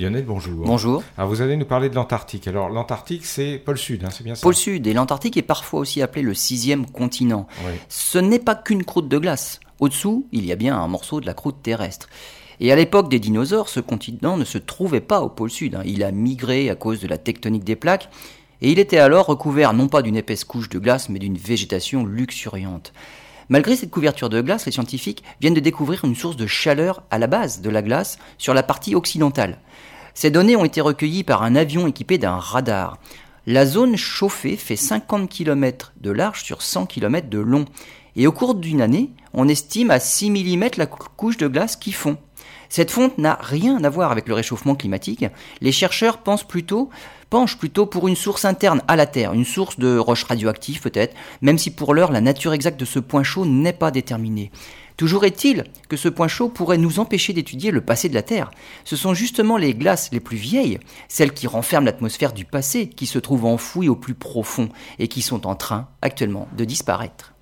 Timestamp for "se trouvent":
63.06-63.46